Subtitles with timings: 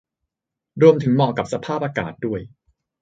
[0.81, 2.41] รวมถึงเหมาะกับสภาพอากาศด้วย